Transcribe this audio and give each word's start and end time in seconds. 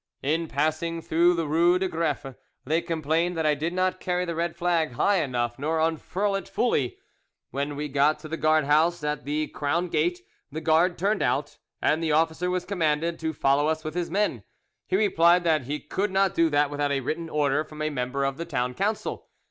"In 0.23 0.47
passing 0.47 0.99
through 0.99 1.35
the 1.35 1.45
rue 1.45 1.77
des 1.77 1.87
Greffes 1.87 2.33
they 2.65 2.81
complained 2.81 3.37
that 3.37 3.45
I 3.45 3.53
did 3.53 3.71
not 3.71 3.99
carry 3.99 4.25
the 4.25 4.33
red 4.33 4.55
flag 4.55 4.93
high 4.93 5.17
enough 5.21 5.59
nor 5.59 5.79
unfurl 5.79 6.33
it 6.33 6.49
fully. 6.49 6.97
When 7.51 7.75
we 7.75 7.87
got 7.87 8.17
to 8.21 8.27
the 8.27 8.35
guardhouse 8.35 9.03
at 9.03 9.25
the 9.25 9.45
Crown 9.49 9.89
Gate, 9.89 10.21
the 10.51 10.59
guard 10.59 10.97
turned 10.97 11.21
out, 11.21 11.59
and 11.83 12.01
the 12.01 12.13
officer 12.13 12.49
was 12.49 12.65
commanded 12.65 13.19
to 13.19 13.31
follow 13.31 13.67
us 13.67 13.83
with 13.83 13.93
his 13.93 14.09
men. 14.09 14.41
He 14.87 14.95
replied 14.95 15.43
that 15.43 15.65
he 15.65 15.79
could 15.79 16.09
not 16.09 16.33
do 16.33 16.49
that 16.49 16.71
without 16.71 16.91
a 16.91 17.01
written 17.01 17.29
order 17.29 17.63
from 17.63 17.83
a 17.83 17.91
member 17.91 18.23
of 18.25 18.37
the 18.37 18.45
Town 18.45 18.73
Council. 18.73 19.27